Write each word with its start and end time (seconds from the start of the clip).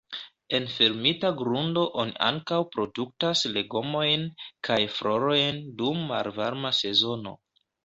En 0.59 0.63
fermita 0.75 1.29
grundo 1.41 1.83
oni 2.03 2.15
ankaŭ 2.29 2.59
produktas 2.77 3.45
legomojn 3.59 4.25
kaj 4.71 4.81
florojn 4.97 5.63
dum 5.85 6.03
malvarma 6.15 6.75
sezono. 6.83 7.39